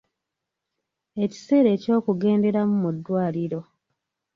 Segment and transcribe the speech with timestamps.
[1.23, 3.61] Ekiseera eky’okugenderamu mu ddwaliro.